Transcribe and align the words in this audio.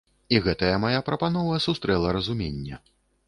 І 0.35 0.37
гэтая 0.45 0.77
мая 0.85 1.01
прапанова 1.09 1.59
сустрэла 1.67 2.17
разуменне. 2.19 2.81